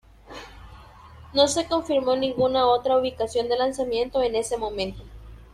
No 1.31 1.47
se 1.47 1.67
confirmó 1.67 2.15
ninguna 2.15 2.65
otra 2.65 2.97
ubicación 2.97 3.47
de 3.49 3.55
lanzamiento 3.57 4.23
en 4.23 4.35
ese 4.35 4.57
momento. 4.57 5.03